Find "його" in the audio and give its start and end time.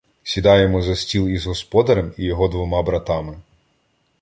2.23-2.47